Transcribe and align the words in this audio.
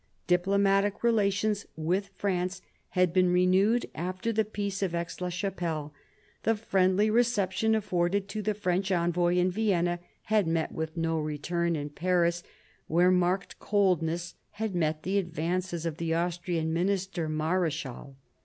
Diplomatic 0.25 1.03
relations 1.03 1.67
with 1.75 2.09
France 2.15 2.63
had 2.97 3.13
been 3.13 3.31
renewed 3.31 3.87
after 3.93 4.33
the 4.33 4.43
Peace 4.43 4.81
of 4.81 4.95
Aix 4.95 5.21
la 5.21 5.29
Chapelle. 5.29 5.93
The 6.41 6.55
friendly 6.55 7.11
reception 7.11 7.75
afforded 7.75 8.27
to 8.29 8.41
the 8.41 8.55
French 8.55 8.89
envoy 8.91 9.35
in 9.35 9.51
Vienna 9.51 9.99
had 10.23 10.47
met 10.47 10.71
with 10.71 10.97
no 10.97 11.19
return 11.19 11.75
in 11.75 11.91
Paris, 11.91 12.41
92 12.41 12.47
MARIA 12.47 12.49
THERESA 12.49 12.81
chap, 12.81 12.87
v 12.87 12.93
where 12.95 13.11
marked 13.11 13.59
coldness 13.59 14.35
had 14.53 14.73
met 14.75 15.03
the 15.03 15.19
advances 15.19 15.85
of 15.85 15.97
the 15.97 16.15
Austrian 16.15 16.73
minister, 16.73 17.29
Mareschal. 17.29 18.15